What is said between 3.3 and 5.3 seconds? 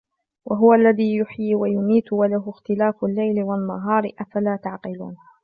والنهار أفلا تعقلون